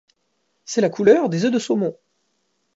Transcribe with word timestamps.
C'est 0.65 0.81
la 0.81 0.89
couleur 0.89 1.29
des 1.29 1.45
œufs 1.45 1.51
de 1.51 1.59
saumon. 1.59 1.95